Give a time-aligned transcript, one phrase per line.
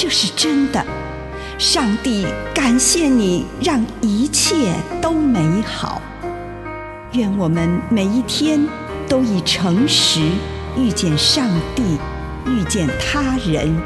[0.00, 0.80] 这是真的。
[1.58, 6.00] 上帝感谢你，让一切都美好。
[7.14, 8.64] 愿我们每一天
[9.08, 10.20] 都以诚实
[10.76, 11.98] 遇见上帝，
[12.46, 13.76] 遇见他人，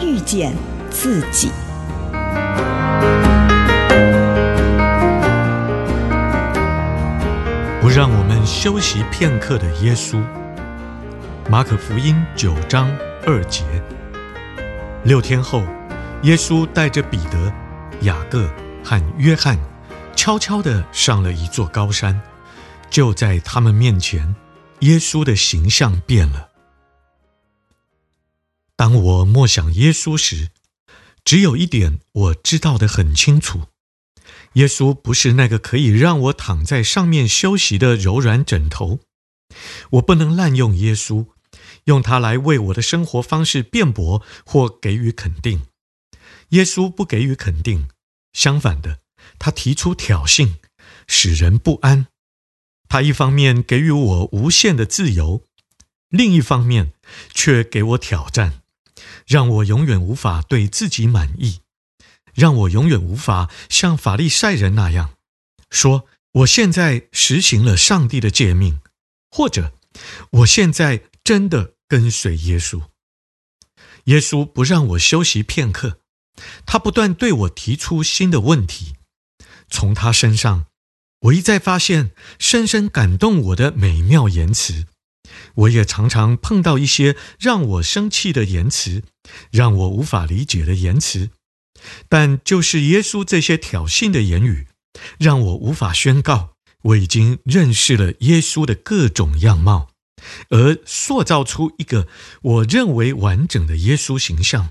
[0.00, 0.54] 遇见
[0.88, 1.50] 自己。
[7.80, 10.22] 不让我们休息片刻的耶稣，
[11.50, 12.88] 马可福音九章
[13.26, 13.64] 二节。
[15.06, 15.60] 六天后，
[16.24, 17.54] 耶稣带着彼得、
[18.02, 19.56] 雅各和约翰，
[20.16, 22.20] 悄悄地上了一座高山。
[22.90, 24.34] 就在他们面前，
[24.80, 26.48] 耶稣的形象变了。
[28.74, 30.48] 当我默想耶稣时，
[31.24, 33.68] 只有一点我知道得很清楚。
[34.54, 38.98] 耶稣不是那个可以让我躺在上面休息的柔软枕头，
[39.90, 41.26] 我不能滥用耶稣，
[41.86, 45.66] 用它来为我的生活方式辩驳或给予肯定。
[46.50, 47.88] 耶稣不给予肯定，
[48.32, 49.00] 相反的，
[49.40, 50.54] 他提出挑衅，
[51.08, 52.06] 使人不安。
[52.88, 55.42] 他一方面给予我无限的自由，
[56.08, 56.92] 另一方面
[57.34, 58.62] 却给我挑战，
[59.26, 61.60] 让我永远无法对自己满意。
[62.32, 65.14] 让我永远无法像法利赛人那样
[65.70, 68.80] 说：“我现在实行了上帝的诫命，
[69.30, 69.72] 或者
[70.30, 72.82] 我现在真的跟随耶稣。”
[74.04, 76.00] 耶稣不让我休息片刻，
[76.64, 78.94] 他不断对我提出新的问题。
[79.68, 80.66] 从他身上，
[81.22, 84.86] 我一再发现深深感动我的美妙言辞。
[85.54, 89.02] 我也常常碰到一些让我生气的言辞，
[89.50, 91.30] 让我无法理解的言辞。
[92.08, 94.68] 但就是耶稣这些挑衅的言语，
[95.18, 99.90] 让我无法宣告我已经认识了耶稣的各种样貌，
[100.50, 102.06] 而塑造出一个
[102.42, 104.70] 我认为完整的耶稣形象。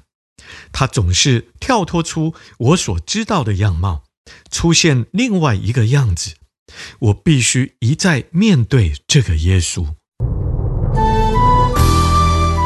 [0.72, 4.04] 他总是跳脱出我所知道的样貌，
[4.52, 6.36] 出现另外一个样子。
[7.00, 9.88] 我必须一再面对这个耶稣。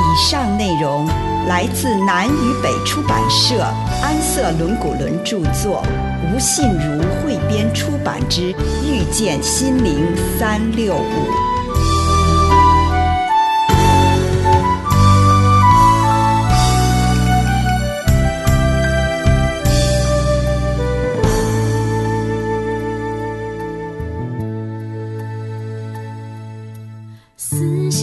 [0.02, 1.08] 以上内容。
[1.48, 3.64] 来自南与北出版社
[4.04, 5.84] 安瑟伦古伦著作，
[6.28, 8.54] 吴信如汇编出版之
[8.86, 10.06] 《遇见心灵
[10.38, 11.00] 三六五》。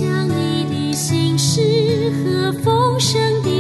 [0.07, 3.56] 想你的心事和风声的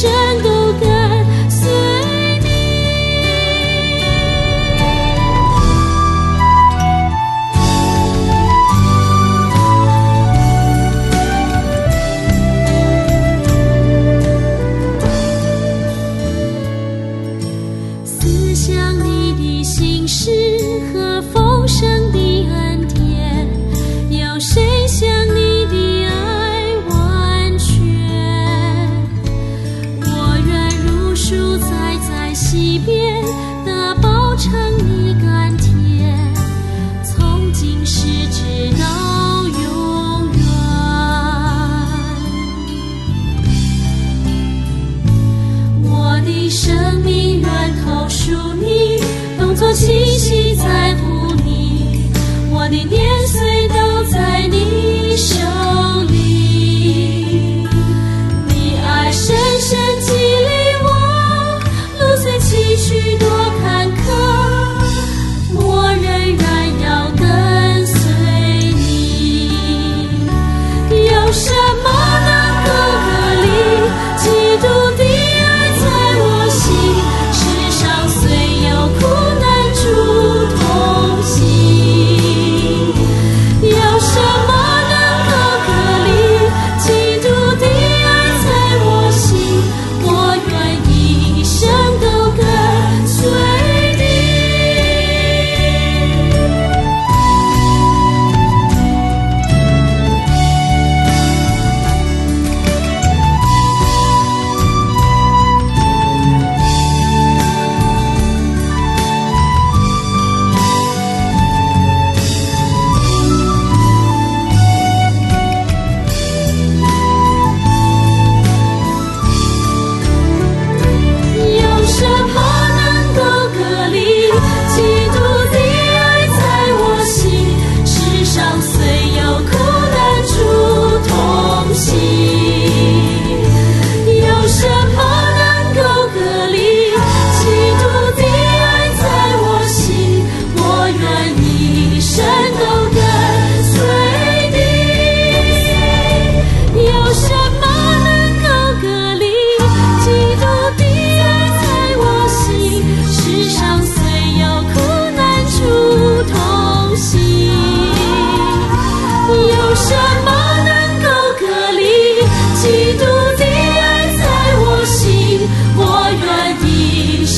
[0.00, 0.37] ocean
[52.70, 53.17] 的念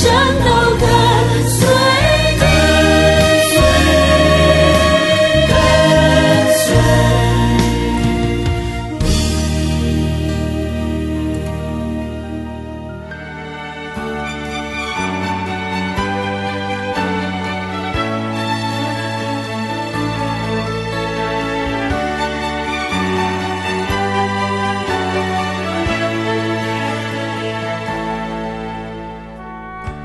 [0.02, 0.10] 真
[0.44, 0.59] 的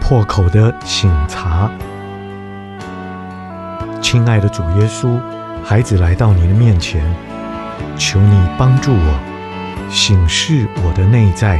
[0.07, 1.67] 破口的醒察，
[4.03, 5.19] 亲爱的主耶稣，
[5.63, 7.03] 孩子来到你的面前，
[7.97, 9.19] 求你帮助我，
[9.89, 11.59] 醒视我的内在，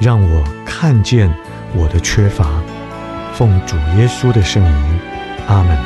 [0.00, 1.30] 让我看见
[1.74, 2.46] 我的缺乏。
[3.34, 5.00] 奉主耶稣的圣名，
[5.46, 5.76] 阿门。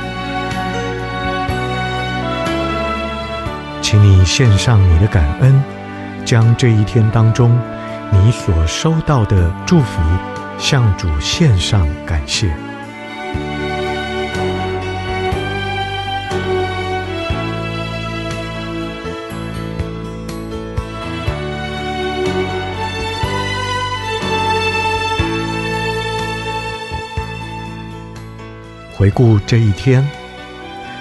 [3.82, 5.60] 请你献上你的感恩，
[6.24, 7.58] 将这一天当中
[8.12, 10.00] 你所收到的祝福。
[10.60, 12.54] 向主献上感谢。
[28.92, 30.06] 回顾这一天，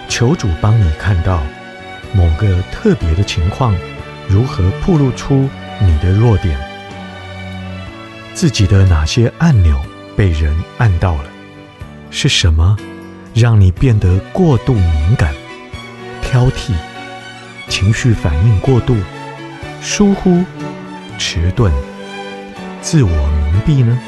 [0.07, 1.41] 求主帮你看到
[2.13, 3.75] 某个特别的情况，
[4.29, 5.49] 如何暴露出
[5.81, 6.68] 你的弱点。
[8.39, 9.77] 自己的哪些按钮
[10.15, 11.25] 被人按到了？
[12.09, 12.77] 是什么
[13.33, 15.33] 让你变得过度敏感、
[16.21, 16.71] 挑剔、
[17.67, 18.95] 情绪反应过度、
[19.81, 20.41] 疏忽、
[21.17, 21.69] 迟钝、
[22.79, 23.99] 自我蒙蔽呢？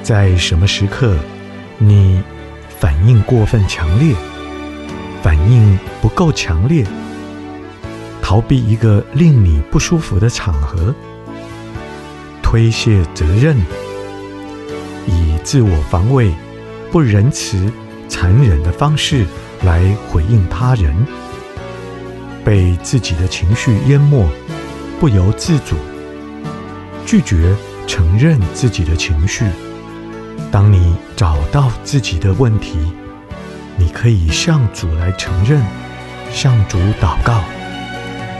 [0.00, 1.16] 在什么时刻
[1.78, 2.22] 你
[2.78, 4.14] 反应过分强烈，
[5.20, 6.86] 反应不够强烈，
[8.22, 10.94] 逃避一个令你不舒服的场合？
[12.50, 13.54] 推卸责任，
[15.06, 16.32] 以自我防卫、
[16.90, 17.70] 不仁慈、
[18.08, 19.26] 残忍的方式
[19.64, 20.96] 来回应他人，
[22.42, 24.26] 被自己的情绪淹没，
[24.98, 25.76] 不由自主，
[27.04, 27.54] 拒绝
[27.86, 29.44] 承认自己的情绪。
[30.50, 32.78] 当你找到自己的问题，
[33.76, 35.62] 你可以向主来承认，
[36.32, 37.44] 向主祷告，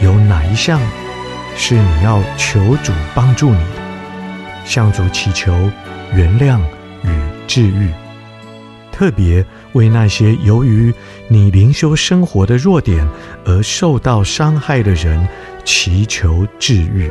[0.03, 0.81] 有哪一项
[1.59, 3.61] 是你要求主帮助你？
[4.69, 5.71] 向主祈求
[6.15, 6.61] 原谅
[7.03, 7.09] 与
[7.47, 7.89] 治愈，
[8.93, 10.93] 特别为那些由于
[11.27, 13.09] 你灵修生活的弱点
[13.47, 15.27] 而受到伤害的人
[15.65, 17.11] 祈求治愈。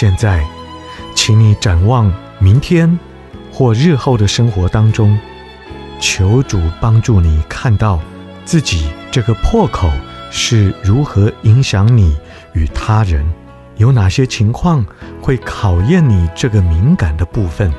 [0.00, 0.42] 现在，
[1.14, 2.98] 请你展望明天
[3.52, 5.20] 或日后的生活当中，
[6.00, 8.00] 求主帮助你看到
[8.46, 9.90] 自己这个破口
[10.30, 12.16] 是如何影响你
[12.54, 13.30] 与他人，
[13.76, 14.82] 有哪些情况
[15.20, 17.70] 会考验你这个敏感的部分。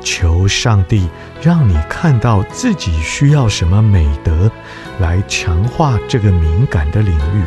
[0.00, 1.08] 求上帝
[1.40, 4.50] 让你看到自己需要什么美德，
[4.98, 7.44] 来强化这个敏感的领域。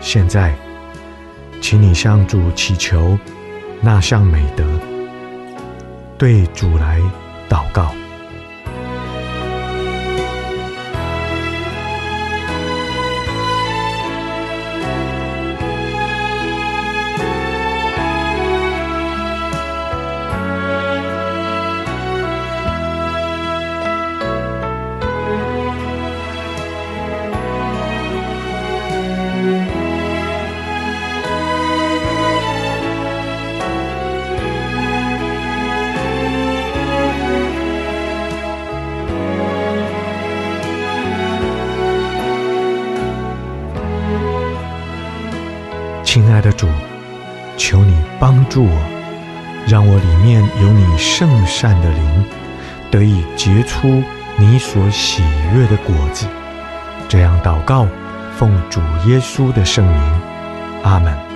[0.00, 0.56] 现在，
[1.66, 3.18] 请你向主祈求
[3.80, 4.66] 那项美德，
[6.18, 7.00] 对主来
[7.48, 7.90] 祷告。
[46.44, 46.68] 的主，
[47.56, 48.78] 求你帮助我，
[49.66, 52.24] 让我里面有你圣善的灵，
[52.90, 54.02] 得以结出
[54.36, 55.22] 你所喜
[55.54, 56.26] 悦的果子。
[57.08, 57.88] 这样祷告，
[58.36, 60.20] 奉主耶稣的圣名，
[60.82, 61.33] 阿门。